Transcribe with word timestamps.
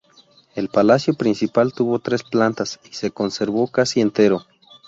El 0.55 0.69
palacio 0.69 1.13
principal 1.13 1.73
tuvo 1.73 1.99
tres 1.99 2.23
plantas 2.23 2.79
y 2.89 2.93
se 2.95 3.11
conservó 3.11 3.67
casi 3.67 4.01
entero. 4.01 4.47